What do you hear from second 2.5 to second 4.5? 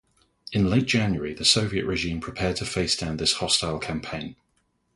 to face down this "hostile campaign".